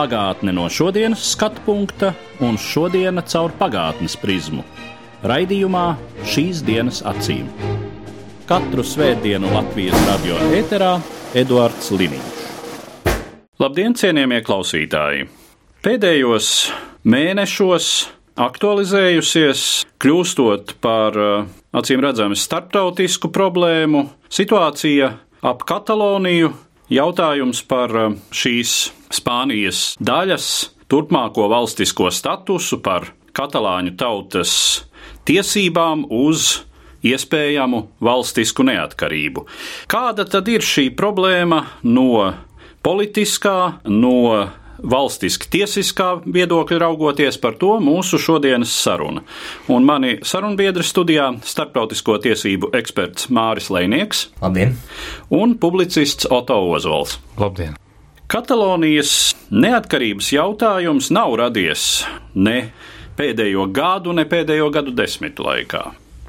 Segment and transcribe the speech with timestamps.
[0.00, 4.62] Pagātne no šodienas skatu punkta un šodienas caur pagātnes prizmu.
[5.28, 5.82] Raidījumā
[6.24, 7.50] šīs dienas acīm.
[8.48, 10.94] Katru svētdienu Latvijas radio eterā
[11.36, 12.38] Eduards Liniņš.
[13.60, 15.26] Labdien, cienījamie klausītāji!
[15.84, 16.48] Pēdējos
[17.04, 17.88] mēnešos
[18.40, 19.64] aktualizējusies,
[20.00, 25.12] kļūstot par eh, acīm redzamu starptautisku problēmu, situācija
[25.44, 26.54] ap Kataloniju,
[26.88, 28.78] jautājums par eh, šīs
[29.10, 30.46] Spānijas daļas
[30.90, 34.52] turpmāko valstisko statusu, par katalāņu tautas
[35.28, 36.60] tiesībām uz
[37.06, 39.46] iespējamu valstisku neatkarību.
[39.90, 42.32] Kāda tad ir šī problēma no
[42.84, 49.24] politiskā, no valstiski tiesiskā viedokļa raugoties par to mūsu šodienas saruna.
[49.68, 54.74] Un mani sarunbiedri studijā- starptautisko tiesību eksperts Māris Leinieks Labdien!
[55.30, 57.18] un publicists Oto Ozols.
[57.36, 57.76] Labdien!
[58.30, 62.04] Katalonijas neatkarības jautājums nav radies
[62.38, 62.68] ne
[63.18, 65.80] pēdējo gadu, ne pēdējo gadu desmitu laikā.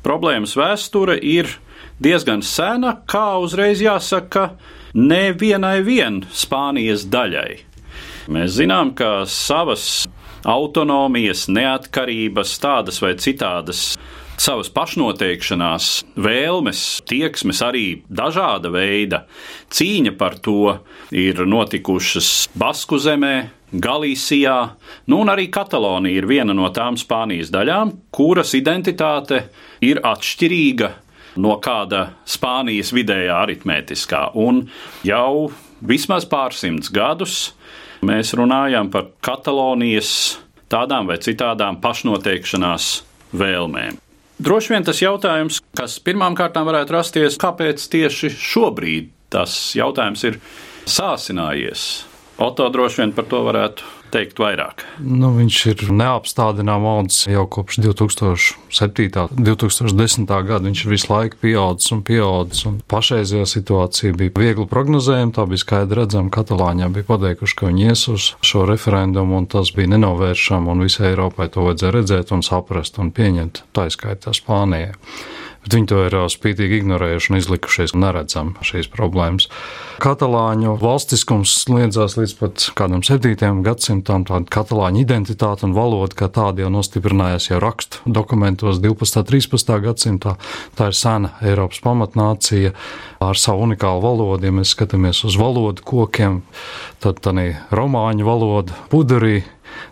[0.01, 1.51] Problēmas vēsture ir
[2.01, 4.55] diezgan sena, kā uzreiz jāsaka,
[4.97, 7.59] nevienai vien Spānijas daļai.
[8.33, 10.07] Mēs zinām, ka savas
[10.41, 13.91] autonomijas, neatkarības, tādas vai citādas,
[14.41, 19.25] savas pašnoteikšanās, vēlmes, tieksmes, arī dažāda veida
[19.73, 20.77] cīņa par to
[21.13, 23.35] ir notikušas Basku zemē,
[23.71, 24.55] Galīsijā,
[25.07, 29.45] nu un arī Katalonija ir viena no tām Spānijas daļām, kuras identitāte
[29.85, 30.91] ir atšķirīga
[31.39, 34.25] no kāda Spānijas vidējā aritmētiskā.
[34.35, 34.65] Un
[35.07, 37.53] jau vismaz pārsimts gadus
[38.03, 42.93] mēs runājam par Katalonijas tādām vai citādām pašnoteikšanās
[43.31, 44.10] vēlmēm.
[44.41, 50.39] Droši vien tas jautājums, kas pirmām kārtām varētu rasties, kāpēc tieši šobrīd tas jautājums ir
[50.89, 51.83] sāsinājies.
[52.37, 54.83] Oto droši vien par to varētu teikt vairāk.
[54.99, 59.27] Nu, viņš ir neapstādināms audzis jau kopš 2007.
[59.37, 60.27] un 2010.
[60.47, 60.65] gada.
[60.67, 62.65] Viņš ir visu laiku pieaudzis un pieaudzis.
[62.69, 65.35] Un pašreizējā situācija bija viegli prognozējama.
[65.37, 66.33] Tā bija skaidri redzama.
[66.33, 70.79] Katalāņā bija pateikuši, ka viņi ies uz šo referendumu, un tas bija nenovēršami.
[70.81, 73.63] Visai Eiropai to vajadzēja redzēt un saprast un pieņemt.
[73.75, 74.95] Tā izskaitā Spānijai
[75.63, 79.47] bet viņi to ir spītīgi ignorējuši un izlikušies neredzam šīs problēmas.
[80.01, 83.61] Katalāņu valstiskums sliedzās līdz pat kādam 7.
[83.65, 89.21] gadsimtam, tāda katalāņu identitāte un valoda, kā tāda jau nostiprinājās jau rakstu dokumentos 12.
[89.21, 89.77] un 13.
[89.85, 90.35] gadsimtā.
[90.77, 92.73] Tā ir sena Eiropas pamatnācija
[93.21, 94.49] ar savu unikālu valodu.
[94.49, 96.41] Ja mēs skatāmies uz valodu kokiem,
[97.03, 99.43] tad tā ir romāņu valoda, puderī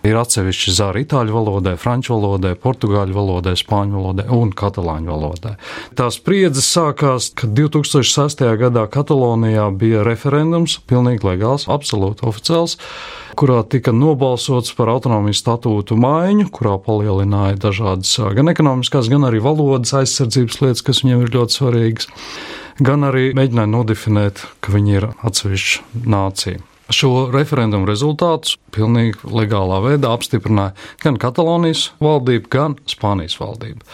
[0.08, 5.56] Ir atsevišķi zāri itāļu valodai, franču valodai, portugāļu valodai, spāņu valodai un katalāņu valodai.
[6.00, 8.46] Tā spriedzes sākās, kad 2006.
[8.62, 12.78] gadā Katalonijā bija referendums, pilnīgi legāls, absolūti oficiāls,
[13.40, 19.96] kurā tika nobalsots par autonomijas statūtu maiņu, kurā palielināja dažādas gan ekonomiskās, gan arī valodas
[20.02, 22.10] aizsardzības lietas, kas viņiem ir ļoti svarīgas,
[22.80, 26.69] gan arī mēģināja nodefinēt, ka viņi ir atsevišķa nācija.
[26.90, 30.74] Šo referendumu rezultātus pilnīgi legālā veidā apstiprināja
[31.04, 33.86] gan Katalonijas valdība, gan Spānijas valdība.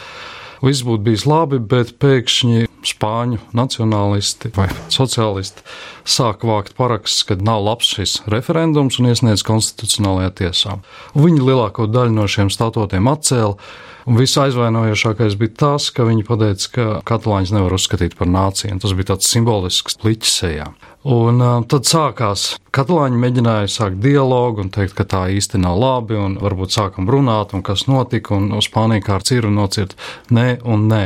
[0.63, 5.66] Viss būtu bijis labi, bet pēkšņi spāņu nacionālisti vai sociālisti
[6.07, 10.78] sāk vākt parakstus, ka nav labs šis referendums un iesniedz konstitucionālajā tiesā.
[11.17, 13.57] Viņi lielāko daļu no šiem statūtiem atcēla.
[14.05, 18.78] Visaizvainojošākais bija tas, ka viņi pateica, ka katalāņus nevar uzskatīt par nāciju.
[18.81, 20.69] Tas bija tāds simbolisks pliķis sejā.
[21.05, 22.55] Un uh, tad sākās.
[22.73, 27.53] Katalāņi mēģināja sākt dialogu un teikt, ka tā īsti nav labi, un varbūt sākam runāt,
[27.53, 29.93] un kas notika, un uz Spāniju kā ar ciru nocirt
[30.34, 31.03] nē un nē.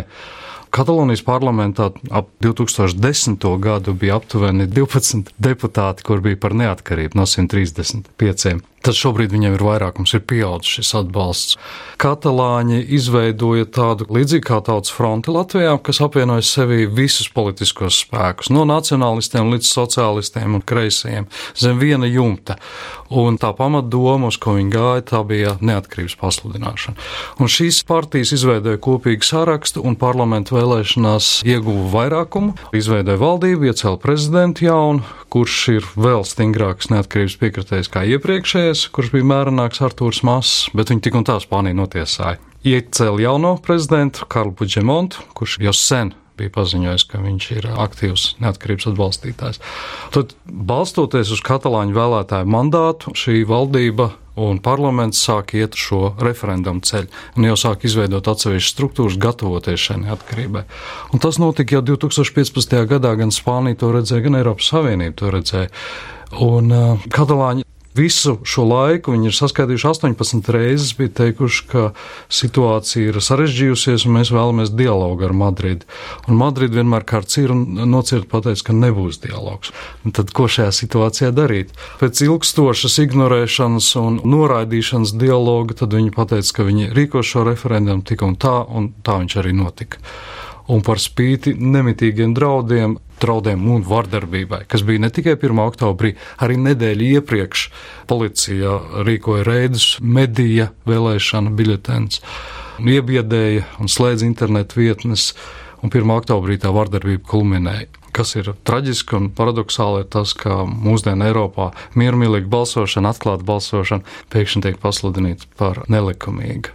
[0.72, 3.44] Katalonijas parlamentā ap 2010.
[3.60, 8.60] gadu bija aptuveni 12 deputāti, kur bija par neatkarību no 135.
[8.90, 11.58] Tad šobrīd viņiem ir vairākums, ir pieaudzis šis atbalsts.
[12.02, 18.64] Katalāņi izveidoja tādu līdzīgu kā tautas fronti Latvijā, kas apvienoja sevī visus politiskos spēkus, no
[18.66, 22.58] nacionālistiem līdz sociālistiem un kreisajiem, zem viena jumta.
[23.14, 26.98] Un tā pamatdoma, uz ko viņi gāja, tā bija neatkarības pasludināšana.
[27.38, 34.66] Un šīs partijas izveidoja kopīgu sarakstu un parlamentu vēlēšanās ieguva vairākumu, izveidoja valdību, iecēla prezidentu
[34.66, 40.94] jaunu, kurš ir vēl stingrāks neatkarības piekritējs kā iepriekšējais, kurš bija mērenāks Artūrs Mass, bet
[40.94, 42.40] viņi tik un tā Spāniju notiesāja.
[42.64, 48.90] iecēla jauno prezidentu Karlu Puģemontu, kurš jau sen bija paziņojis, ka viņš ir aktīvs neatkarības
[48.94, 49.62] atbalstītājs.
[50.16, 57.10] Tad, balstoties uz katalāņu vēlētāju mandātu, šī valdība un parlaments sāk iet šo referendumu ceļu
[57.36, 60.64] un jau sāk izveidot atsevišķas struktūras, gatavoties šai neatkarībai.
[61.14, 62.78] Un tas notika jau 2015.
[62.88, 65.74] gadā, gan Spānija to redzēja, gan Eiropas Savienība to redzēja.
[66.46, 67.66] Un uh, katalāņi
[68.00, 71.84] Visu šo laiku viņi ir saskaitījuši 18 reizes, bija teikuši, ka
[72.32, 75.88] situācija ir sarežģījusies un mēs vēlamies dialogu ar Madridi.
[76.30, 79.74] Un Madridi vienmēr kārts ir un nocirt pateica, ka nebūs dialogs.
[80.08, 81.76] Un tad ko šajā situācijā darīt?
[82.00, 88.24] Pēc ilgstošas ignorēšanas un noraidīšanas dialoga tad viņi pateica, ka viņi rīko šo referendumu tik
[88.24, 90.00] un tā, un tā viņš arī notika
[90.70, 95.62] un par spīti nemitīgiem draudiem, draudiem un vardarbībai, kas bija ne tikai 1.
[95.66, 96.14] oktobrī,
[96.46, 97.66] arī nedēļu iepriekš
[98.10, 98.78] policija
[99.08, 102.22] rīkoja reidus, medija vēlēšana biļetens,
[102.80, 105.34] iebiedēja un slēdza internetu vietnes,
[105.84, 106.16] un 1.
[106.20, 107.99] oktobrī tā vardarbība kulminēja.
[108.20, 114.64] Kas ir traģiski un paradoxāli, ir tas, ka mūsdienu Eiropā miermīlīga balsošana, atklāta balsošana pēkšņi
[114.66, 116.74] tiek pasludināta par nelikumīgu.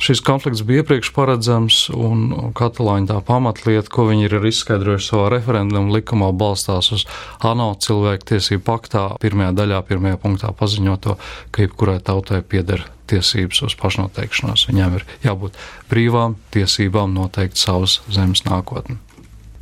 [0.00, 5.92] Šis konflikts bija iepriekš paredzams, un katalāņi tā pamatlieta, ko viņi ir izskaidrojuši savā referendumu
[5.98, 7.04] likumā, balstās uz
[7.44, 11.18] ANO cilvēktiesību paktā, pirmajā daļā, pirmajā punktā paziņoto,
[11.52, 14.64] ka jebkurai tautai pieder tiesības uz pašnoteikšanos.
[14.72, 15.60] Viņām ir jābūt
[15.92, 18.96] brīvām tiesībām noteikt savas zemes nākotni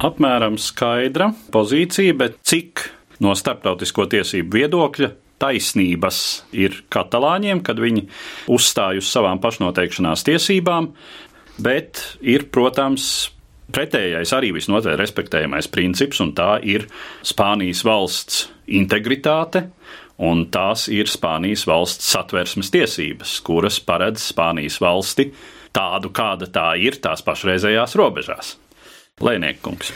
[0.04, 2.86] apmēram skaidra pozīcija, bet cik
[3.24, 5.10] no starptautisko tiesību viedokļa
[5.42, 6.18] taisnības
[6.56, 8.06] ir katalāņiem, kad viņi
[8.54, 10.92] uzstāj uz savām pašnoteikšanās tiesībām,
[11.64, 13.30] bet ir, protams,
[13.74, 16.86] pretējais arī visnotaļ respektējamais princips, un tā ir
[17.26, 19.68] Spānijas valsts integritāte.
[20.22, 25.32] Un tās ir Spānijas valsts satversmes tiesības, kuras paredz Spānijas valsti
[25.74, 28.54] tādu, kāda tā ir tās pašreizējās robežās.
[29.22, 29.92] Lēniekungs.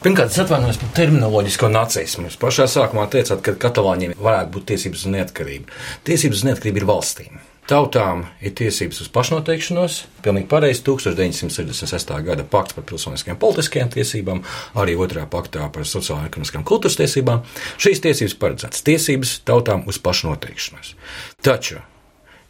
[0.00, 2.26] Pirmkārt, es atvainojos par terminoloģisko nacismu.
[2.28, 5.78] Jūs pašā sākumā teicāt, ka katalāņiem varētu būt tiesības uz neatkarību.
[6.08, 7.40] Tiesības uz neatkarību ir valstīm.
[7.70, 9.98] Tautām ir tiesības uz pašnoteikšanos.
[10.24, 12.12] Pilnīgi pareizi 1966.
[12.26, 14.42] gada pakts par pilsoniskajām politiskajām tiesībām,
[14.80, 17.44] arī otrā paktā par sociālajām, ekonomiskām kultūras tiesībām.
[17.80, 20.96] Šīs tiesības paredzētas tiesības tautām uz pašnoteikšanos.
[21.44, 21.78] Taču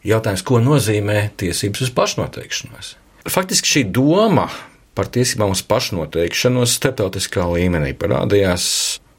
[0.07, 2.95] jautājums, ko nozīmē tiesības uz pašnoteikšanos?
[3.29, 4.47] Faktiski šī doma
[4.97, 8.65] par tiesībām uz pašnoteikšanos starptautiskā līmenī parādījās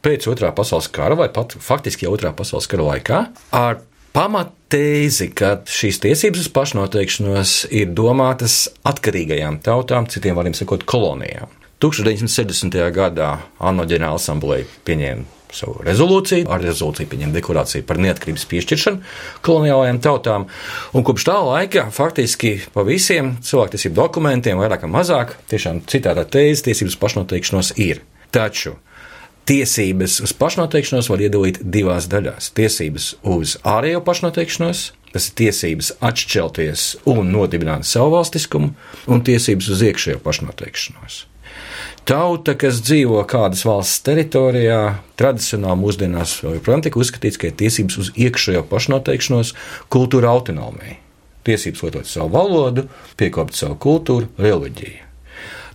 [0.02, 3.20] pēc otrā pasaules kara, vai pat faktiski jau otrā pasaules kara laikā,
[3.54, 3.80] ar
[4.16, 11.52] pamattēzi, ka šīs tiesības uz pašnoteikšanos ir domātas atkarīgajām tautām, citiem vārdiem sakot, kolonijām.
[11.82, 12.76] 1960.
[12.94, 19.02] gadā ANO ģenerāla asambleja pieņēma savu rezolūciju, ar rezolūciju pieņem deklarāciju par neatkarības piešķiršanu
[19.46, 20.46] koloniālajām tautām.
[20.96, 26.68] Un kopš tā laika faktiski pa visiem cilvēktiesību dokumentiem, vairāk vai mazāk, tiešām citādā tēze
[26.68, 28.02] tiesības pašnoteikšanos ir.
[28.32, 28.76] Taču
[29.48, 32.52] tiesības uz pašnoteikšanos var iedalīt divās daļās.
[32.56, 38.72] Tiesības uz ārējo pašnoteikšanos, tas ir tiesības atšķelties un nodibināt savu valstiskumu,
[39.10, 41.26] un tiesības uz iekšējo pašnoteikšanos.
[42.02, 48.10] Tauta, kas dzīvo kādas valsts teritorijā, tradicionāli mūsdienās joprojām tiek uzskatīts, ka ir tiesības uz
[48.18, 49.52] iekšējo pašnoteikšanos,
[49.92, 50.96] kultūra autonomiju,
[51.46, 52.88] tiesības lietot savu valodu,
[53.20, 55.06] piekopt savu kultūru, reliģiju.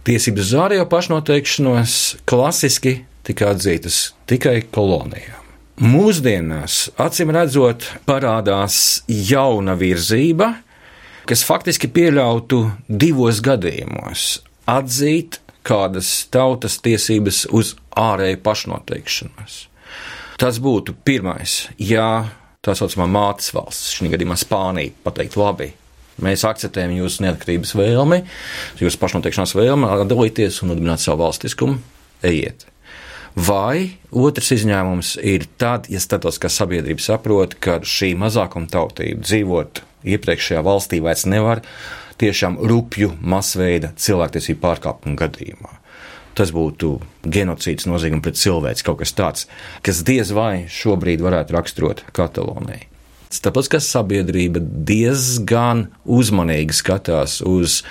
[0.07, 1.95] Tiesības uz ārējo pašnoteikšanos
[2.27, 2.97] klasiski
[3.27, 5.47] tika atzītas tikai kolonijām.
[5.83, 10.57] Mūsdienās, acīm redzot, parādās jauna virzība,
[11.27, 14.29] kas faktiski pieļautu divos gadījumos
[14.67, 19.57] atzīt kādas tautas tiesības uz ārēju pašnoteikšanos.
[20.37, 22.29] Tas būtu pirmais, ja
[22.65, 25.71] tā saucamā mātes valsts, šī gadījumā Spānija, pateikt, labi,
[26.23, 28.23] mēs akceptējam jūsu neatkarības vēlmi,
[28.81, 31.79] jūsu pašnoteikšanās vēlmi dalīties un nodibināt savu valstiskumu,
[32.27, 32.67] ejiet.
[33.37, 40.63] Vai otrs izņēmums ir tad, ja starptautiskā sabiedrība saprot, ka šī mazākuma tautība dzīvot iepriekšējā
[40.65, 41.61] valstī vairs nevar,
[42.21, 45.73] tiešām rupju masveida cilvēktiesību pārkāpumu gadījumā.
[46.37, 49.47] Tas būtu genocīds, noziegums pret cilvēci, kaut kas tāds,
[49.85, 52.93] kas diez vai šobrīd varētu raksturot Kataloniju.
[53.27, 57.81] Starptautiskā sabiedrība diezgan uzmanīgi skatās uz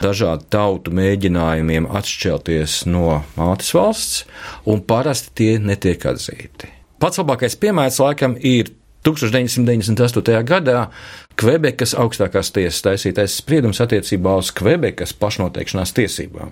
[0.00, 4.24] dažādu tautu mēģinājumiem atšķelties no mātes valsts,
[4.64, 6.72] un parasti tie netiek atzīti.
[6.98, 8.72] Pats labākais piemērs laikam ir
[9.06, 10.42] 1998.
[10.48, 10.86] gadā
[11.38, 16.50] Kvebekas augstākās tiesas taisītais spriedums attiecībā uz Kvebekas pašnoteikšanās tiesībām,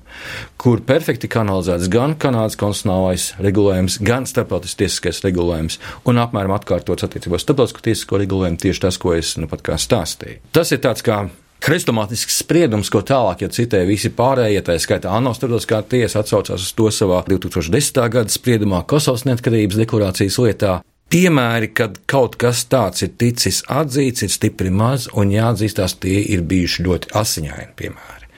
[0.63, 7.41] kur perfekti kanalizēts gan Kanādas konstitucionālais regulējums, gan starptautisks tiesiskais regulējums, un apmēram atkārtots attiecībā
[7.41, 10.39] uz starptautisko tiesisko regulējumu tieši tas, ko es nu pat kā stāstīju.
[10.55, 11.25] Tas ir tāds kā
[11.67, 16.75] Hrestomātisks spriedums, ko tālāk jau citēja visi pārējie, tā skaitā ANO starptautiskā tiesa atsaucās uz
[16.77, 18.03] to savā 2010.
[18.13, 20.77] gada spriedumā Kosovas neatkarības deklarācijas lietā.
[21.07, 26.43] Piemēri, kad kaut kas tāds ir ticis atzīts, ir stipri maz, un jāatzīstās, tie ir
[26.43, 28.31] bijuši ļoti asiņaini piemēri.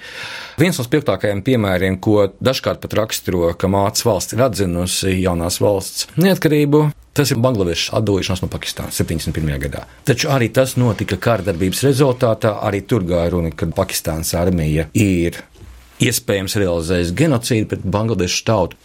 [0.58, 6.08] Viens no spilgtākajiem piemēriem, ko dažkārt pat raksturo, ka mācīs valsts ir atzinusi jaunās valsts
[6.18, 6.80] neatkarību,
[7.16, 9.54] tas ir Bangladešas atdalīšanās no Pakistānas 71.
[9.62, 9.84] gadā.
[10.08, 15.40] Taču arī tas notika kārdarbības rezultātā, arī tur gāja runa, ka Pakistānas armija ir
[16.04, 18.78] iespējams realizējusi genocīdu pret Bangladešas tautu.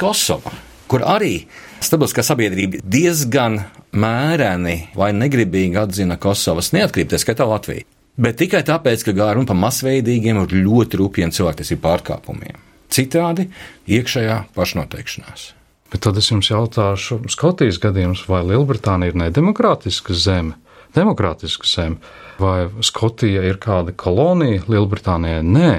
[0.00, 0.54] Kosova,
[0.88, 1.42] kur arī
[1.84, 3.60] starptautiskā sabiedrība diezgan
[3.92, 7.86] mēreni vai negribīgi atzina Kosovas neatkarību, tā skaitā Latviju.
[8.22, 12.60] Bet tikai tāpēc, ka gāja runa par masveidīgiem un ļoti rūpīgiem cilvēktiesību pārkāpumiem.
[12.92, 13.48] Citādi
[13.88, 15.46] iekšējā pašnoteikšanās.
[15.92, 20.58] Bet tad es jums jautāšu, Skotijas gadījums, vai Lielbritānija ir nedemokrātiska zeme?
[20.96, 25.40] Demokrātiska zeme, vai Skotija ir kāda kolonija Lielbritānijai?
[25.44, 25.72] Nē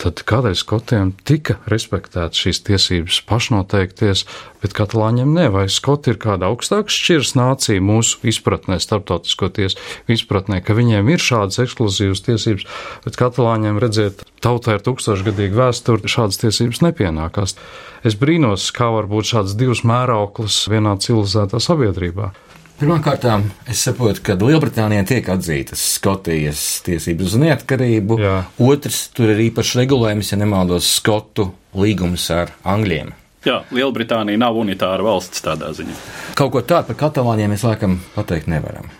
[0.00, 4.24] tad kādēļ skotiem tika respektētas šīs tiesības pašnoteikties,
[4.62, 5.46] bet katalāņiem ne?
[5.54, 11.22] Vai skoti ir kāda augstāka šķiras nācija mūsu izpratnē, starptautisko tiesu izpratnē, ka viņiem ir
[11.22, 12.68] šādas ekskluzīvas tiesības,
[13.06, 17.56] bet katalāņiem redziet, tautā ir tūkstošgadīga vēsture, šādas tiesības nepienākās.
[18.04, 22.34] Es brīnos, kā var būt šāds divs mērauklis vienā civilizētā sabiedrībā.
[22.74, 23.22] Pirmkārt,
[23.70, 28.16] es saprotu, ka Lielbritānijā tiek atzītas Skotijas tiesības uz neatkarību.
[28.18, 28.32] Jā.
[28.66, 33.12] Otrs, tur ir īpašs regulējums, ja nemaldos, Skotu līgums ar Angļiem.
[33.46, 35.94] Jā, Lielbritānija nav unitāra valsts tādā ziņā.
[36.34, 38.90] Kaut ko tādu par katalāņiem mēs laikam pateikt nevaram.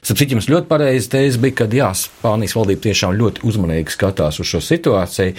[0.00, 4.48] Sapratu, jums ļoti pareizi teiks bija, ka jā, Spānijas valdība tiešām ļoti uzmanīgi skatās uz
[4.48, 5.36] šo situāciju.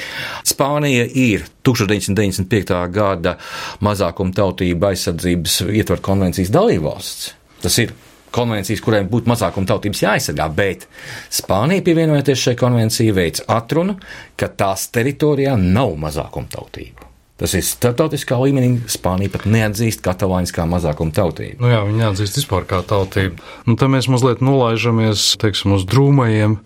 [0.48, 2.80] Spānija ir 1995.
[2.94, 3.36] gada
[3.82, 7.32] mazākuma tautība aizsardzības ietvaru konvencijas dalībvalsts.
[7.62, 7.94] Tas ir
[8.32, 10.88] konvencijas, kuriem būtu mazākuma tautības jāaizsargā, bet
[11.34, 13.98] Spānija pievienojoties šai konvencijai veids atrunu,
[14.40, 17.12] ka tās teritorijā nav mazākuma tautību.
[17.42, 18.84] Tas ir starptautiskā līmenī.
[18.92, 21.58] Spānija pat neatzīst katalāņus kā mazākuma tautību.
[21.64, 23.42] Nu jā, viņi neatzīst vispār kā tautību.
[23.66, 26.60] Nu, tad mēs mazliet nolaižamies teiksim, uz drūmajiem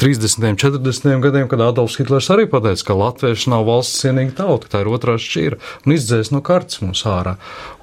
[0.00, 0.48] 30.
[0.48, 1.20] un 40.
[1.20, 5.18] gadiem, kad Adolfs Hitlers arī pateica, ka latvieši nav valsts cienīga tauta, tā ir otrā
[5.20, 7.34] šķīra, un izdzēs no kartes mums ārā.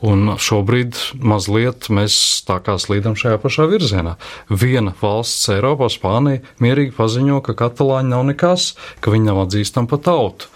[0.02, 4.16] Un šobrīd mazliet mēs tā kā slīdam šajā pašā virzienā.
[4.50, 10.02] Viena valsts Eiropā, Spānija, mierīgi paziņo, ka katalāņi nav nekas, ka viņi nav atzīstami pa
[10.10, 10.50] tautu.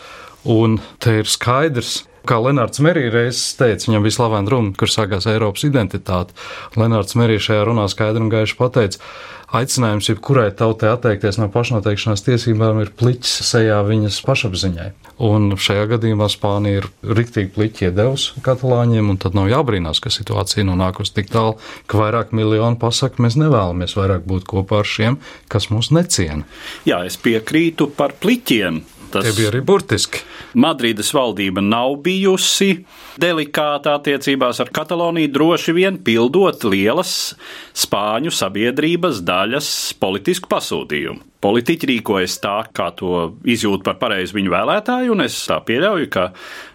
[0.50, 5.66] Un te ir skaidrs, Kā Lenārds Merīds teica, viņam bija slavena runa, kur sākās Eiropas
[5.66, 6.36] identitāte.
[6.78, 9.02] Lenārds Merīds šajā runā skaidri un gaiši pateica,
[9.58, 14.88] aicinājums jebkurai tautai atteikties no pašnoteikšanās tiesībām ir pliķis sejā viņas pašapziņai.
[15.22, 16.88] Un šajā gadījumā Spānija ir
[17.18, 21.58] riktīgi pliķi iedevusi katalāņiem, un tad nav jābrīnās, ka situācija nonākusi tik tālu,
[21.90, 25.20] ka vairāk miljonu pasaka, mēs nevēlamies vairāk būt kopā ar šiem,
[25.52, 26.46] kas mūs neciena.
[26.88, 28.84] Jā, es piekrītu par pliķiem.
[29.12, 30.22] Tas Tie bija arī burtiski.
[30.62, 32.86] Madrides valdība nav bijusi
[33.22, 37.34] delikāta attiecībās ar Kataloniju, droši vien pildot lielas
[37.78, 41.28] spāņu sabiedrības daļas politisku pasūtījumu.
[41.42, 46.28] Politiķi rīkojas tā, kā to izjūt par pareizu viņu vēlētāju, un es tā pieļauju, ka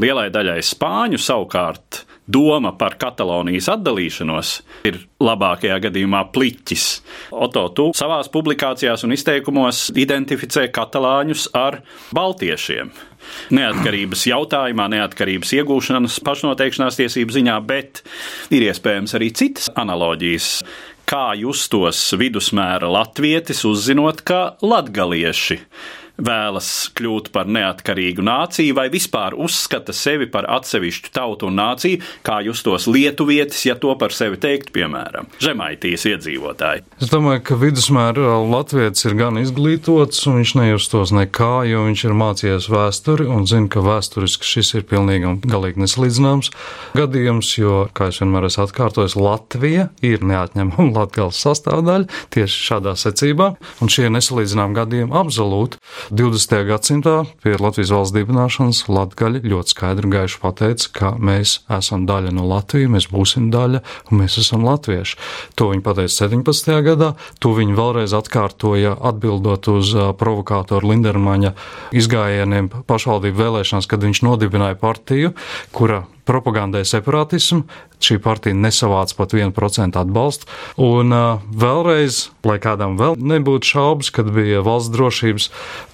[0.02, 4.52] lielai daļai spāņu savukārt doma par Katalonijas atdalīšanos
[4.88, 6.86] ir labākajā gadījumā pliķis.
[7.34, 11.80] Oto, tu savās publikācijās un izteikumos identificē katalāņus ar
[12.16, 12.90] baltiešiem.
[13.56, 18.02] Neatkarības jautājumā, neatkarības iegūšanas, pašnoteikšanās tiesību ziņā, bet
[18.54, 20.50] ir iespējams arī citas analoģijas.
[21.06, 25.60] Kā justos vidusmēra latvietis, uzzinot, ka latgalieši
[26.16, 32.40] vēlas kļūt par neatkarīgu nāciju vai vispār uzskata sevi par atsevišķu tautu un nāciju, kā
[32.46, 36.84] justos lietuvietis, ja to par sevi teikt, piemēram, Žemaitijas iedzīvotāji.
[37.02, 42.16] Es domāju, ka vidusmēra latvietis ir gan izglītots, un viņš nejustos nekā, jo viņš ir
[42.22, 46.52] mācījies vēsturi un zina, ka vēsturiski šis ir pilnīgi un galīgi nesalīdzināms
[46.96, 53.52] gadījums, jo, kā es vienmēr esmu atkārtojis, Latvija ir neatņemama Latgales sastāvdaļa tieši šādā secībā,
[53.82, 56.54] un šie nesalīdzināmi gadījumi absolūti 20.
[56.68, 62.30] gadsimtā pie Latvijas valsts dibināšanas Latgaļi ļoti skaidri un gaiši pateica, ka mēs esam daļa
[62.36, 65.18] no Latvijas, mēs būsim daļa un mēs esam latvieši.
[65.58, 66.72] To viņi pateica 17.
[66.86, 71.56] gadā, to viņi vēlreiz atkārtoja atbildot uz provokātoru Lindermaņa
[71.96, 75.34] izgājieniem pašvaldību vēlēšanās, kad viņš nodibināja partiju,
[75.74, 77.64] kura propagandai separātismu.
[78.02, 80.50] Šī partija nesavāca pat 1% atbalstu.
[80.82, 85.48] Un uh, vēlreiz, lai kādam vēl nebūtu šaubas, kad bija valsts drošības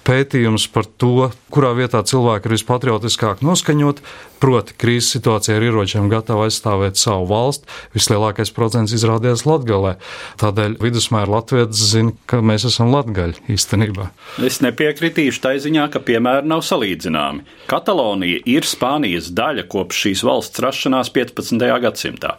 [0.07, 4.03] pētījums par to, kurā vietā cilvēki ir vispatriotiskāk noskaņot,
[4.43, 9.95] proti, krīzes situācijā ar ieročiem gatava aizstāvēt savu valsti, vislielākais procents izrādījās Latgalē.
[10.41, 14.09] Tādēļ vidusmēra latvietis zina, ka mēs esam latgaļi īstenībā.
[14.43, 17.47] Es nepiekritīšu tai ziņā, ka piemēri nav salīdzināmi.
[17.71, 21.67] Katalonija ir Spānijas daļa kopš šīs valsts rašanās 15.
[21.87, 22.37] gadsimtā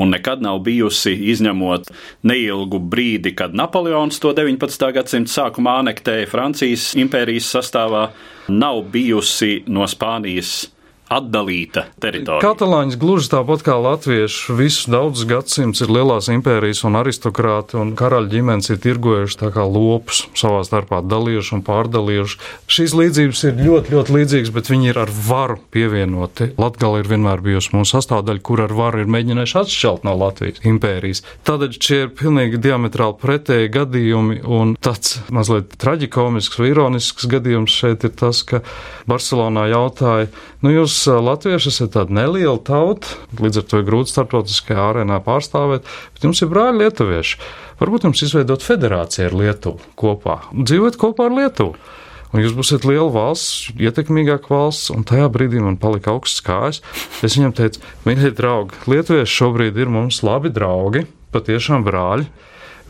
[0.00, 1.90] un nekad nav bijusi, izņemot
[2.30, 4.86] neilgu brīdi, kad Napoleons to 19.
[4.96, 8.04] gadsimta sākumā anektēja Francijas impērijas sastāvā,
[8.48, 10.70] nav bijusi no Spānijas
[11.10, 12.40] atdalīta teritorija.
[12.44, 18.30] Katalāņi gluži tāpat kā latvieši visus daudzus gadsimtus ir lielās impērijas un aristokrāti un karaļa
[18.30, 22.38] ģimenes ir tirgojuši tā kā lopus savā starpā dalījuši un pārdalījuši.
[22.70, 26.52] Šīs līdzības ir ļoti, ļoti līdzīgas, bet viņi ir ar varu pievienoti.
[26.60, 31.24] Latgala ir vienmēr bijusi mūsu sastāvdaļa, kur ar varu ir mēģinājuši atšķelt no Latvijas impērijas.
[31.48, 38.06] Tādēļ šie ir pilnīgi diametrāli pretēji gadījumi un tāds mazliet traģikomisks vai ironisks gadījums šeit
[38.06, 38.62] ir tas, ka
[39.10, 40.30] Barcelonā jautāja,
[40.62, 45.88] nu jūs latvieši esat tāda neliela tauta, līdz ar to ir grūti starptautiskajā arēnā pārstāvēt,
[46.14, 47.40] bet jums ir brāļi lietuvieši.
[47.80, 51.78] Varbūt jums izveidot federāciju ar Lietuvu kopā, dzīvot kopā ar Lietuvu.
[52.30, 56.78] Un jūs būsiet liela valsts, ietekmīgāka valsts, un tajā brīdī man palika augsts kājas.
[57.26, 62.28] Es viņam teicu, mīļie draugi, lietuvieši šobrīd ir mums labi draugi, patiešām brāļi.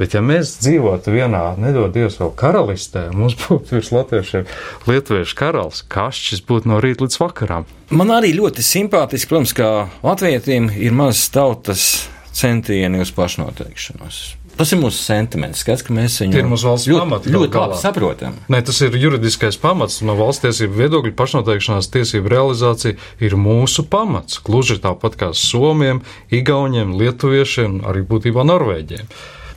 [0.00, 4.46] Bet, ja mēs dzīvotu vienā, nedod Dievs, vēl karalistē, mums būtu virs latviešiem
[4.88, 7.68] lietuviešu karalis, kašķis būtu no rīta līdz vakaram.
[7.92, 9.70] Man arī ļoti simpātiski, protams, kā
[10.00, 11.84] latvietiem ir mazas tautas
[12.32, 14.22] centieni uz pašnoteikšanos.
[14.58, 17.80] Tas ir mūsu sentiments, skats, ka mēs viņu ļoti, pamati ļoti galu labi galā.
[17.80, 18.34] saprotam.
[18.52, 21.14] Nē, tas ir juridiskais pamats no valsts tiesību viedokļa.
[21.16, 24.40] Pašnoteikšanās tiesību realizācija ir mūsu pamats.
[24.44, 29.08] Gluži tāpat kā Somijam, Igauniem, Lietuviešiem, arī būtībā Norvēģiem.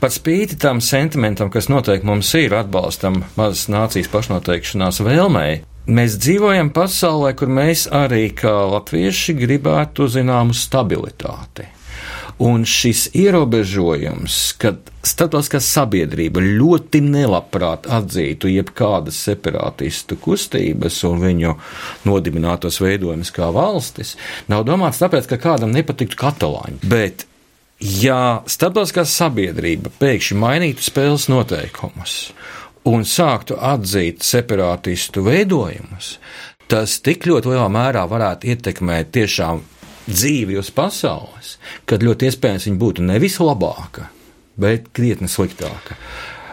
[0.04, 6.74] Par spīti tam sentimentam, kas noteikti mums ir atbalstam mazas nācijas pašnoteikšanās vēlmei, mēs dzīvojam
[6.76, 11.70] pasaulē, kur mēs arī kā latvieši gribētu zināmu stabilitāti.
[12.42, 21.54] Un šis ierobežojums, kad starptautiskā sabiedrība ļoti nelabprāt atzītu jebkādas separātistu kustības un viņu
[22.10, 24.16] nodibinātos veidojumus kā valstis,
[24.50, 26.82] nav domāts tāpēc, ka kādam nepatiktu katalāņi.
[26.90, 27.28] Bet
[27.84, 32.32] ja starptautiskā sabiedrība pēkšņi mainītu spēles noteikumus
[32.90, 36.18] un sāktu atzīt separātistu veidojumus,
[36.72, 39.62] tas tik ļoti lielā mērā varētu ietekmēt tiešām
[40.08, 41.58] dzīvi uz pasaules,
[41.90, 44.10] kad ļoti iespējams viņa būtu nevis labāka,
[44.60, 45.98] bet krietni sliktāka.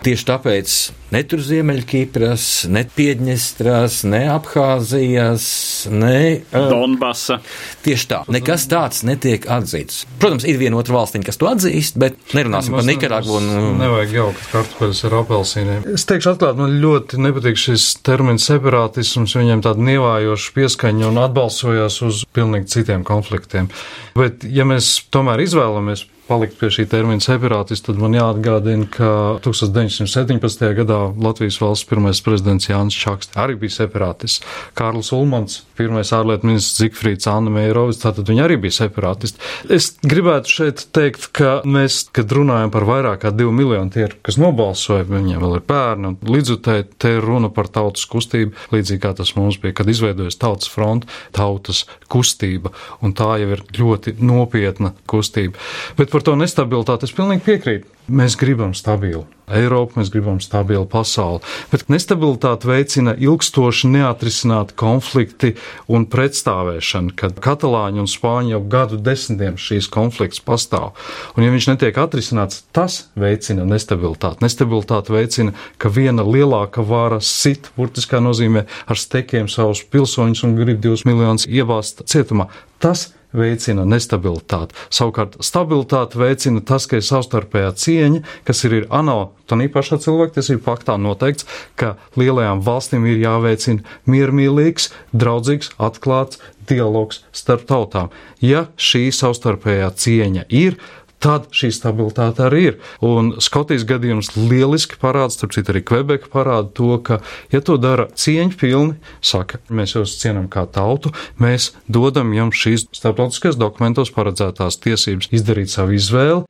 [0.01, 0.75] Tieši tāpēc
[1.13, 5.49] ne tur Ziemeļkipras, ne Piedņestras, ne Abhāzijas,
[5.93, 7.37] ne uh, Donbasa.
[7.85, 10.07] Tieši tā, nekas tāds netiek atzīts.
[10.23, 13.37] Protams, ir viena otra valstiņa, kas to atzīst, bet nerunāsim par Nikaragvu.
[13.43, 15.85] Un, uh, Nevajag jaukt kartupeļus ar apelsīniem.
[15.93, 22.01] Es teikšu atklāti, man ļoti nepatīk šis termins separātisms, viņiem tāda nievājoša pieskaņa un atbalsojās
[22.09, 23.69] uz pilnīgi citiem konfliktiem.
[24.17, 29.11] Bet, ja mēs tomēr izvēlamies palikt pie šī termina separātists, tad man jāatgādina, ka
[29.43, 30.63] 1917.
[30.79, 34.45] gadā Latvijas valsts pirmais prezidents Jānis Čakste arī bija separātists.
[34.79, 39.43] Kārlis Ulmans, pirmais ārlietu ministrs Zikfrīds Anna Meirovis, tātad viņi arī bija separātisti.
[39.75, 44.39] Es gribētu šeit teikt, ka mēs, kad runājam par vairāk kā divu miljonu tie, kas
[44.41, 49.15] nobalsoja, viņiem vēl ir bērni, un līdzutēji te ir runa par tautas kustību, līdzīgi kā
[49.19, 54.95] tas mums bija, kad izveidojas tautas fronta, tautas kustība, un tā jau ir ļoti nopietna
[55.11, 55.59] kustība.
[55.99, 57.89] Bet par to nestabilitāti es pilnīgi piekrītu.
[58.11, 65.53] Mēs gribam stabilu Eiropu, mēs gribam stabilu pasauli, bet nestabilitāti veicina ilgstoši neatrisināti konflikti
[65.91, 70.95] un pretstāvēšana, kad katalāņi un spāņi jau gadu desmitiem šīs konflikts pastāv.
[71.37, 74.43] Un ja viņš netiek atrisināts, tas veicina nestabilitāti.
[74.47, 80.83] Nestabilitāti veicina, ka viena lielāka vara sit, burtiskā nozīmē, ar stekiem savus pilsoņus un grib
[80.83, 82.51] divus miljonus iebāzt cietumā.
[82.81, 84.77] Tas veicina nestabilitāti.
[84.93, 90.63] Savukārt, stabilitāti veicina tas, ka ir savstarpējā cieņa, kas ir, ir ANO, tā īpašā cilvēktiesību
[90.67, 91.47] faktā noteikts,
[91.79, 96.41] ka lielajām valstīm ir jāveicina miermīlīgs, draudzīgs, atklāts
[96.71, 98.11] dialogs starp tautām.
[98.45, 100.79] Ja šī savstarpējā cieņa ir,
[101.21, 102.79] tad šī stabilitāte arī ir.
[103.05, 107.21] Un Skotijas gadījums lieliski parāda, starp citu, arī Kvebeka parāda to, ka,
[107.53, 113.61] ja to dara cieņpilni, saka, mēs jūs cienam kā tautu, mēs dodam jums šīs starptautiskajos
[113.61, 116.47] dokumentos paredzētās tiesības izdarīt savu izvēli.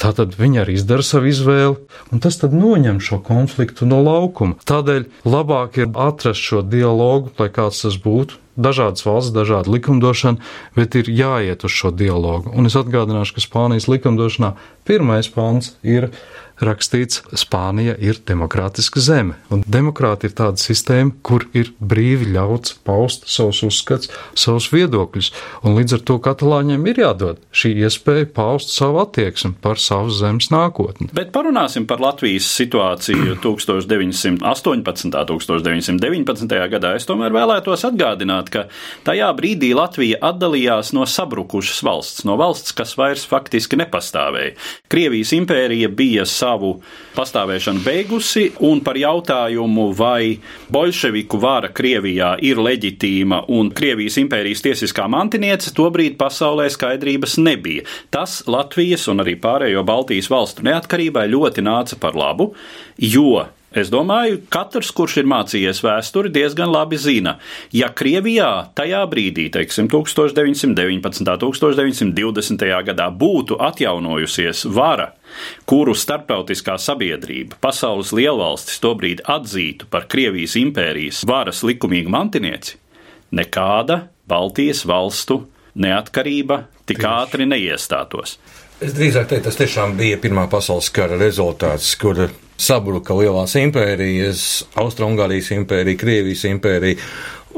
[0.00, 1.76] Tātad viņi arī izdara savu izvēli,
[2.08, 4.56] un tas tad noņem šo konfliktu no laukuma.
[4.64, 8.38] Tādēļ labāk ir atrast šo dialogu, lai kāds tas būtu.
[8.60, 10.40] Dažādas valsts, dažāda likumdošana,
[10.76, 12.52] bet ir jāiet uz šo dialogu.
[12.52, 14.54] Un es atgādināšu, ka Spānijas likumdošanā
[14.88, 16.10] pirmais pants ir
[16.64, 19.36] rakstīts, Spānija ir demokrātiska zeme.
[19.52, 25.30] Un demokrāti ir tāda sistēma, kur ir brīvi ļauts paust savus uzskats, savus viedokļus.
[25.64, 30.50] Un līdz ar to katalāņiem ir jādod šī iespēja paust savu attieksmi par savas zemes
[30.52, 31.10] nākotni.
[31.16, 35.08] Bet parunāsim par Latvijas situāciju 1918.
[35.16, 36.60] un 1919.
[36.74, 36.94] gadā.
[36.98, 38.66] Es tomēr vēlētos atgādināt, ka
[39.08, 44.56] tajā brīdī Latvija atdalījās no sabrukušas valsts, no valsts, kas vairs faktiski nepastāvēja.
[44.90, 46.80] Krievijas impērija bija savu savu
[47.14, 50.38] pastāvēšanu beigusi, un par jautājumu, vai
[50.72, 57.86] bolševiku vara Krievijā ir leģitīma un Krievijas impērijas tiesiskā mantiniece, tobrīd pasaulē skaidrības nebija.
[58.10, 62.52] Tas Latvijas un arī pārējo Baltijas valstu neatkarībai ļoti nāca par labu,
[62.98, 67.36] jo Es domāju, katrs, kurš ir mācījies vēsturi, diezgan labi zina,
[67.70, 71.22] ja Krievijā tajā brīdī, teiksim, 1919.
[71.46, 72.64] un 1920.
[72.88, 75.12] gadā būtu atjaunojusies vara,
[75.70, 82.74] kuru starptautiskā sabiedrība, pasaules lielvalstis tobrīd atzītu par Krievijas impērijas varas likumīgu mantinieci,
[83.30, 85.44] nekāda Baltijas valstu
[85.78, 88.40] neatkarība tik ātri neiestātos.
[88.82, 92.26] Es drīzāk teiktu, tas tiešām bija Pirmā pasaules kara rezultāts, kur
[92.60, 94.46] sabruka lielās impērijas,
[94.80, 97.10] Austrumgārijas impērija, Krievijas impērija.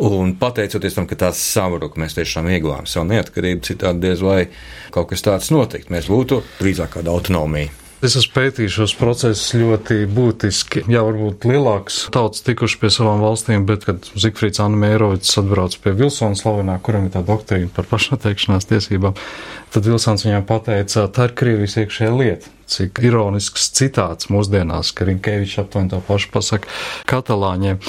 [0.03, 4.47] Un pateicoties tam, ka tās sabruka, mēs tiešām ieguvām savu neatkarību, citādi diez vai
[4.95, 5.93] kaut kas tāds notikt.
[5.93, 7.75] Mēs būtu drīzāk kāda autonomija.
[8.03, 10.81] Es esmu pētījis šos procesus ļoti būtiski.
[10.91, 15.93] Jā, varbūt lielāks tauts tikuši pie savām valstīm, bet, kad Zikfrīds Anna Mērovics atbrauc pie
[16.01, 19.15] Vilsona slavenā, kuram ir tā doktrīna par pašnoteikšanās tiesībām,
[19.73, 22.53] tad Vilsons viņam pateica, tā ir Krievijas iekšējā lieta.
[22.73, 26.71] Cik ironisks citāts mūsdienās, ka Rinkēvičs aptuveni tā pašu pasaka
[27.11, 27.83] katalāņiem.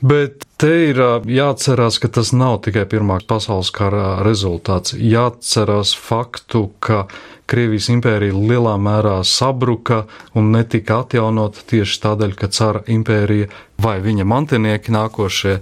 [0.00, 4.96] Bet te ir jāatcerās, ka tas nav tikai Pirmā pasaules kara rezultāts.
[4.96, 7.04] Jāatcerās faktu, ka
[7.50, 10.04] Krievijas impērija lielā mērā sabruka
[10.38, 13.50] un netika atjaunota tieši tādēļ, ka cara impērija
[13.82, 15.58] vai viņa mantinieki nākošie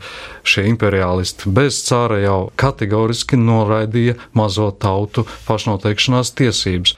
[0.49, 6.95] šie imperialisti bez cara jau kategoriski noraidīja mazo tautu pašnoteikšanās tiesības.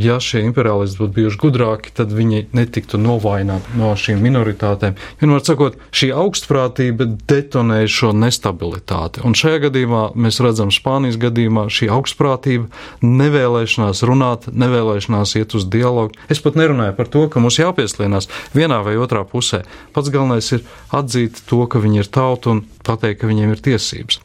[0.00, 4.96] Ja šie imperialisti būtu bijuši gudrāki, tad viņi netiktu novājināti no šīm minoritātēm.
[5.20, 9.24] Vienmēr sakot, šī augstprātība detonēja šo nestabilitāti.
[9.26, 12.70] Un šajā gadījumā mēs redzam Spānijas gadījumā šī augstprātība,
[13.04, 16.16] nevēlēšanās runāt, nevēlēšanās iet uz dialogu.
[16.32, 19.62] Es pat nerunāju par to, ka mums jāpieslienas vienā vai otrā pusē.
[19.92, 20.61] Pats galvenais ir
[20.94, 24.20] atzīt to, ka viņi ir tauta un pateikt, ka viņiem ir tiesības.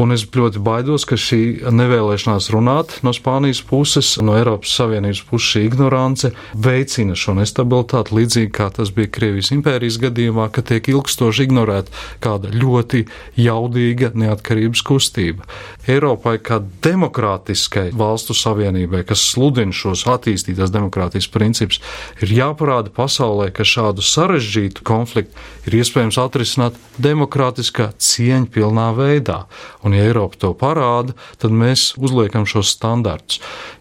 [0.00, 5.50] Un es ļoti baidos, ka šī nevēlēšanās runāt no Spānijas puses, no Eiropas Savienības puses
[5.52, 11.44] šī ignorance veicina šo nestabilitāti, līdzīgi kā tas bija Krievijas impērijas gadījumā, ka tiek ilgstoši
[11.44, 11.92] ignorēta
[12.24, 13.02] kāda ļoti
[13.36, 15.44] jaudīga neatkarības kustība.
[15.90, 21.82] Eiropai kā demokrātiskai valstu savienībai, kas sludina šos attīstītās demokrātijas principus,
[22.24, 29.42] ir jāparāda pasaulē, ka šādu sarežģītu konfliktu ir iespējams atrisināt demokrātiskā cieņpilnā veidā.
[29.84, 33.40] Un, ja Eiropa to parāda, tad mēs uzliekam šos standartus.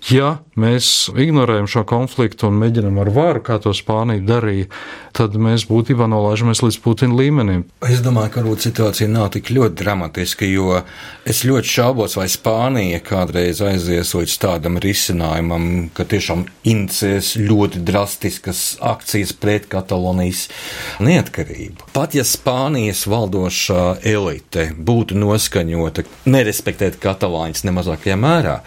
[0.09, 4.69] Ja mēs ignorējam šo konfliktu un mēģinam ar varu, kā to Spānija darīja,
[5.15, 7.65] tad mēs būtībā nolaižamies līdz Putina līmenim.
[7.87, 10.81] Es domāju, ka varbūt situācija nav tik ļoti dramatiska, jo
[11.27, 18.63] es ļoti šaubos, vai Spānija kādreiz aizies līdz tādam risinājumam, ka tiešām inicēs ļoti drastiskas
[18.83, 20.47] akcijas pret Katalonijas
[21.03, 21.89] neatkarību.
[21.95, 25.98] Pat ja Spānijas valdošā elite būtu noskaņota
[26.29, 28.59] nerespektēt katalāņus nemazākajā mērā.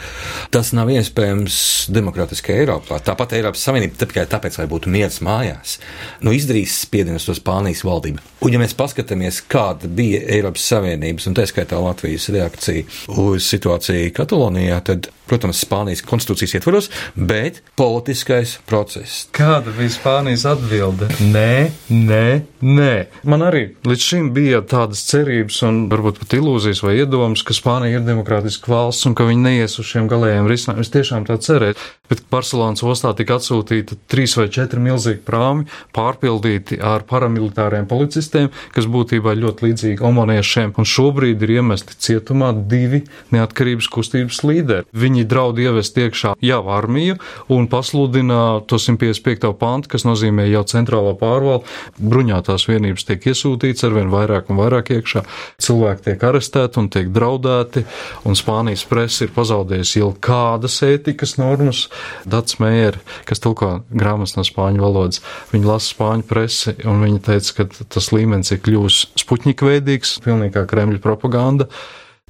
[0.54, 1.58] Tas nav iespējams
[1.92, 3.00] demokrātiskajā Eiropā.
[3.04, 5.78] Tāpat Eiropas Savienība tikai tāpēc, lai būtu miers mājās,
[6.24, 8.22] nu, izdarīs spiedienus uz Spānijas valdību.
[8.42, 12.86] Un, ja mēs paskatāmies, kāda bija Eiropas Savienības un tā skaitā Latvijas reakcija
[13.22, 19.26] uz situāciju Katalonijā, tad protams, Spānijas konstitūcijas ietvaros, bet politiskais process.
[19.34, 21.08] Kāda bija Spānijas atbilde?
[21.22, 22.26] Nē, nē,
[22.60, 22.94] nē.
[23.28, 28.00] Man arī līdz šim bija tādas cerības un varbūt pat ilūzijas vai iedomas, ka Spānija
[28.00, 30.84] ir demokrātiska valsts un ka viņi neies uz šiem galējiem risinājumiem.
[30.86, 31.76] Es tiešām tā cerēju,
[32.08, 38.88] bet Barcelonas ostā tika atsūtīta trīs vai četri milzīgi prāmi, pārpildīti ar paramilitāriem policistiem, kas
[38.88, 43.02] būtībā ļoti līdzīgi omaniešiem, un šobrīd ir iemesti cietumā divi
[43.34, 44.88] neatkarības kustības līderi.
[44.92, 47.18] Viņi draud ievest iekšā jau armiju
[47.52, 49.52] un pasludina to 155.
[49.60, 51.68] pantu, kas nozīmē jau centrālo pārvaldu.
[52.00, 55.24] Bruņātās vienības tiek iesūtīts ar vien vairāk un vairāk iekšā.
[55.62, 57.84] Cilvēki tiek arestēti un tiek draudēti,
[58.28, 61.86] un Spānijas presa ir pazaudējusi jau kādas ētikas normas,
[62.28, 65.22] Dats Meijer, kas tulko grāmatas no spāņu valodas.
[65.52, 70.66] Viņa lasa spāņu presi, un viņa teica, ka tas līmenis ir kļuvis spuķņika veidīgs, pilnīgā
[70.70, 71.68] Kremļa propaganda.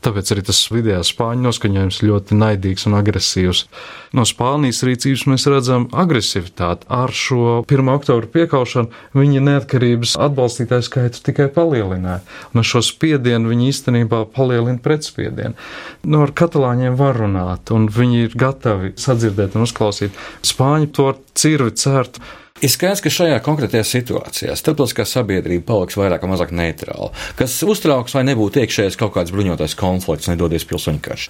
[0.03, 3.61] Tāpēc arī tas video spāņu noskaņojums ļoti naidīgs un agresīvs.
[4.19, 6.89] No Spānijas rīcības mēs redzam agresivitāti.
[6.91, 7.93] Ar šo 1.
[7.93, 12.19] oktobra piekaušanu viņa neatkarības atbalstītāju skaitu tikai palielināja.
[12.51, 15.55] Un ar šo spiedienu viņi īstenībā palielina pretspiedienu.
[16.03, 20.19] Nu, ar katalāņiem var runāt, un viņi ir gatavi sadzirdēt un uzklausīt.
[20.43, 22.19] Spāņi to cirvi cērt.
[22.63, 28.15] Ir skaidrs, ka šajā konkrētajā situācijā starptautiskā sabiedrība paliks vairāk vai mazāk neitrāla, kas uztrauks
[28.15, 31.25] vai nebūtu iekšējais kaut kāds bruņotais konflikts, nedodies pilsoņu karš.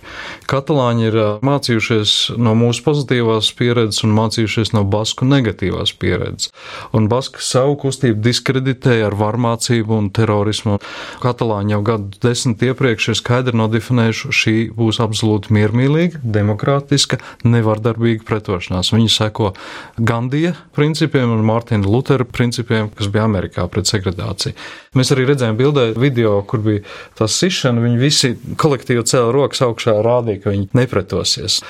[0.51, 6.53] Katalāņi ir mācījušies no mūsu pozitīvās pieredzes un mācījušies no basku negatīvās pieredzes.
[6.93, 10.83] Un baski savu kustību diskreditēja ar varmācību un terorismu.
[11.25, 18.93] Katalāņi jau gadu desmit iepriekš ir skaidri nodefinējuši, šī būs absolūti miermīlīga, demokrātiska, nevardarbīga pretošanās.
[18.93, 19.55] Viņi seko
[19.97, 24.55] Gandija principiem principiem un Mārtiņa Lutera principiem, kas bija Amerikā pret segregāciju.
[24.99, 26.83] Mēs arī redzējām bildē video, kur bija
[27.15, 31.63] tā sišana, viņi visi kolektīvi cēla rokas augšā, rādīja, ka viņi nepretosies.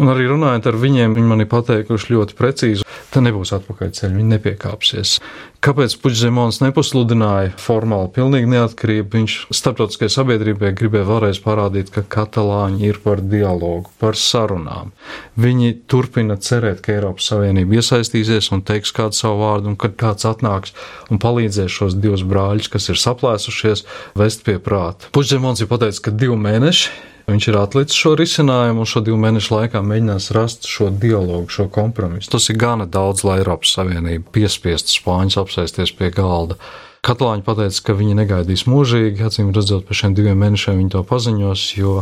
[0.00, 4.30] Un arī runājot ar viņiem, viņi man ir pateikuši ļoti precīzi, ka nebūs atpakaļceļa, viņi
[4.36, 5.18] nepiekāpsies.
[5.62, 9.12] Kāpēc Puģzemons nepasludināja formāli pilnīgi neatkarību?
[9.12, 14.90] Viņš starptautiskajai sabiedrībai gribēja vēlreiz parādīt, ka katalāņi ir par dialogu, par sarunām.
[15.38, 20.26] Viņi turpina cerēt, ka Eiropas Savienība iesaistīsies un teiks kādu savu vārdu, un kad kāds
[20.26, 20.74] atnāks
[21.12, 23.86] un palīdzēs šos divus brāļus, kas ir saplēsušies,
[24.18, 25.12] vest pie prāta.
[25.14, 29.54] Puģzemons ir pateicis, ka divi mēneši Viņš ir atlicis šo risinājumu un šo divu mēnešu
[29.54, 32.32] laikā mēģinās rast šo dialogu, šo kompromisu.
[32.34, 36.58] Tas ir gana daudz, lai Eiropas Savienība piespiestu Spāņus apsēsties pie galda.
[37.02, 41.64] Katalāņi pateica, ka viņi negaidīs mūžīgi, acīm redzot, pēc šiem diviem mēnešiem viņi to paziņos,
[41.74, 41.94] jo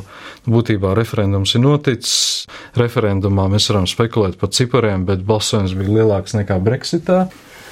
[0.45, 2.19] būtībā referendums ir noticis.
[2.77, 7.23] Referendumā mēs varam spekulēt par cipariem, bet balsojums bija lielāks nekā Brexitā.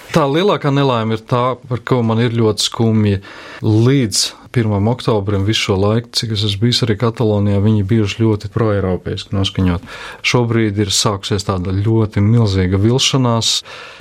[0.09, 3.21] Tā lielākā nelaime ir tā, par ko man ir ļoti skumji.
[3.61, 4.89] Līdz 1.
[4.89, 9.85] oktobrim visu šo laiku, cik es esmu bijis arī Katalonijā, viņi bijuši ļoti proeiropeiski noskaņot.
[10.25, 13.51] Šobrīd ir sākusies tāda ļoti milzīga vilšanās.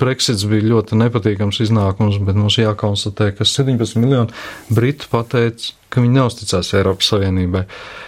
[0.00, 4.32] Brexits bija ļoti nepatīkams iznākums, bet mums jākonstatē, ka 17 miljoni
[4.72, 7.64] Britu pateica, ka viņi neusticās Eiropas Savienībai.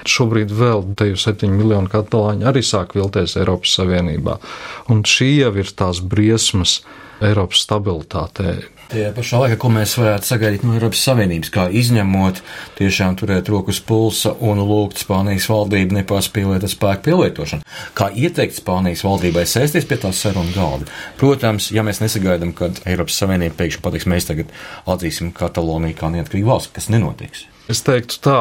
[0.08, 4.40] Šobrīd vēl te jau 7 miljoni katalāņi arī sāk vilties Eiropas Savienībā.
[4.88, 6.80] Un šī jau ir tās briesmas
[7.20, 8.62] Eiropas stabilitātei.
[8.90, 12.40] Tajā pašā laikā, ko mēs varētu sagaidīt no Eiropas Savienības, kā izņemot,
[12.80, 17.62] tiešām turēt rokas pulsa un lūgt Spānijas valdību nepārspīlēt ar spēku pielietošanu,
[17.94, 20.90] kā ieteikt Spānijas valdībai sēsties pie tās sarunu galda.
[21.22, 24.50] Protams, ja mēs nesagaidām, kad Eiropas Savienība pēkšņi pateiks, mēs tagad
[24.90, 27.46] atzīsim Kataloniju kā neatkarīgu valsts, kas nenotiks.
[27.70, 28.40] Es teiktu tā,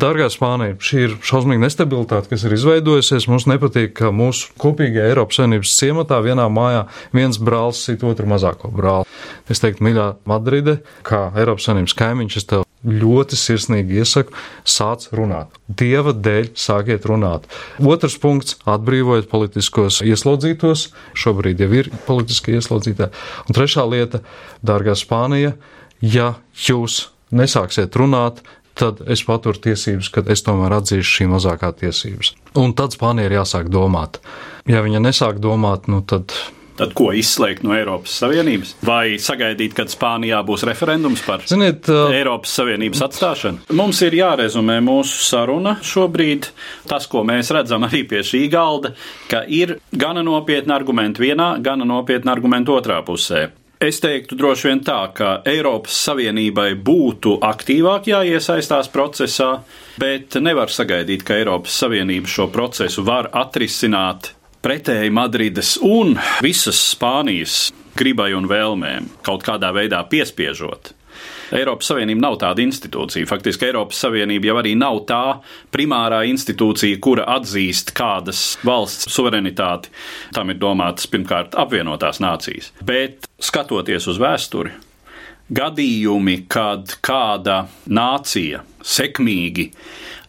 [0.00, 3.26] Dārgā Spānija, šī ir šausmīga nestabilitāte, kas ir izveidojusies.
[3.28, 6.86] Mums nepatīk, ka mūsu kopīgajā Eiropas Savienības ciematā vienā mājā
[7.16, 9.04] viens brālis sit otru mazāko brāli.
[9.50, 14.32] Es teiktu, mīļā Madride, kā Eiropas Savienības kaimiņš, es tev ļoti sirsnīgi iesaku,
[14.64, 15.60] sāc runāt.
[15.68, 17.44] Dieva dēļ sākiet runāt.
[17.84, 20.88] Otrs punkts- atbrīvojiet politiskos ieslodzītos.
[21.12, 23.10] Šobrīd jau ir politiski ieslodzītā.
[23.48, 24.22] Un trešā lieta-
[24.64, 25.56] dārgā Spānija,
[26.00, 28.40] ja jūs nesāksiet runāt,
[28.80, 32.34] tad es paturu tiesības, ka es tomēr atzīšu šī mazākā tiesības.
[32.60, 34.22] Un tad Spānija ir jāsāk domāt.
[34.68, 36.34] Ja viņa nesāk domāt, nu tad.
[36.80, 38.70] Tad ko izslēgt no Eiropas Savienības?
[38.88, 43.66] Vai sagaidīt, kad Spānijā būs referendums par Ziniet, uh, Eiropas Savienības atstāšanu?
[43.76, 46.48] Mums ir jārezumē mūsu saruna šobrīd.
[46.88, 48.94] Tas, ko mēs redzam arī pie šī galda,
[49.28, 53.50] ka ir gana nopietni argumenti vienā, gana nopietni argumenti otrā pusē.
[53.80, 59.62] Es teiktu droši vien tā, ka Eiropas Savienībai būtu aktīvāk jāiesaistās procesā,
[59.96, 66.12] bet nevar sagaidīt, ka Eiropas Savienība šo procesu var atrisināt pretēji Madrides un
[66.44, 70.92] visas Spānijas gribai un vēlmēm, kaut kādā veidā piespiežot.
[71.56, 73.26] Eiropas Savienība nav tāda institūcija.
[73.26, 75.24] Faktiski Eiropas Savienība jau arī nav tā
[75.74, 79.90] primārā institūcija, kura atzīst kādas valsts suverenitāti.
[80.36, 82.70] Tam ir domātas pirmkārt apvienotās nācijas.
[82.84, 84.72] Bet skatoties uz vēsturi,
[85.50, 89.70] gadījumi, kad kāda nācija sekmīgi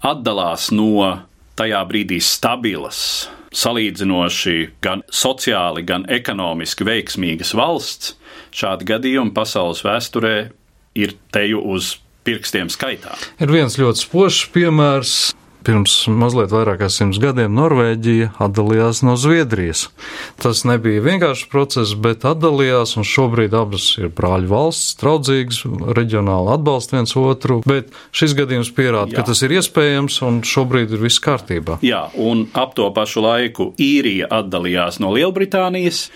[0.08, 1.22] atdalās no
[1.60, 8.16] tajā brīdī stabilas, salīdzinoši gan sociāli, gan ekonomiski veiksmīgas valsts,
[8.56, 10.36] šādi gadījumi pasaules vēsturē
[10.98, 13.16] ir teju uz pirkstiem skaitā.
[13.42, 15.16] Ir viens ļoti spožs piemērs.
[15.62, 19.86] Pirms mazliet vairāk kā simts gadiem Norvēģija atdalījās no Zviedrijas.
[20.42, 25.62] Tas nebija vienkāršs process, bet atdalījās, un šobrīd abas ir brāļu valsts, draudzīgas,
[25.98, 27.60] reģionāli atbalsta viens otru.
[27.70, 29.22] Bet šis gadījums pierāda, Jā.
[29.22, 31.78] ka tas ir iespējams, un šobrīd ir viss kārtībā.
[31.86, 36.08] Jā, un ap to pašu laiku īrija atdalījās no Lielbritānijas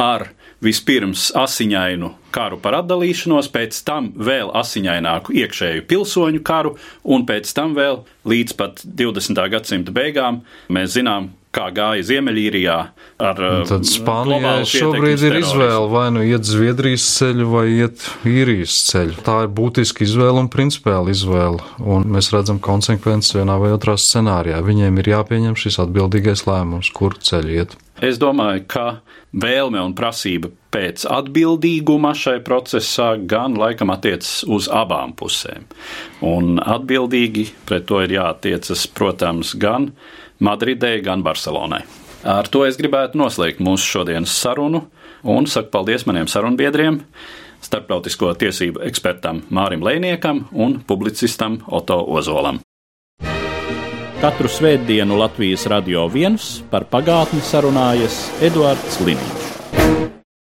[0.00, 0.28] ar
[0.64, 7.74] vispirms asiņainu karu par atdalīšanos, pēc tam vēl asiņaināku iekšēju pilsoņu karu, un pēc tam
[7.78, 9.40] vēl līdz pat 20.
[9.52, 10.42] gadsimta beigām
[10.72, 12.76] mēs zinām, kā gāja Ziemeļīrijā
[13.20, 18.76] ar un Tad Spānijai šobrīd ir izvēle vai nu iet Zviedrijas ceļu vai iet īrijas
[18.90, 19.18] ceļu.
[19.26, 24.62] Tā ir būtiska izvēle un principiāla izvēle, un mēs redzam konsekvences vienā vai otrā scenārijā.
[24.66, 27.78] Viņiem ir jāpieņem šis atbildīgais lēmums, kur ceļu iet.
[28.00, 28.84] Es domāju, ka
[29.36, 35.66] vēlme un prasība pēc atbildīguma šai procesā gan laikam attiecas uz abām pusēm.
[36.24, 39.90] Un atbildīgi pret to ir jātiecas, protams, gan
[40.40, 41.82] Madridē, gan Barcelonai.
[42.24, 44.86] Ar to es gribētu noslēgt mūsu šodienas sarunu
[45.24, 47.00] un saku paldies maniem sarunbiedriem,
[47.64, 52.60] starptautisko tiesību ekspertam Mārim Lēniekam un publicistam Oto Ozolam.
[54.20, 59.39] Katru svētdienu Latvijas radio viens par pagātni sarunājas Eduards Līniju.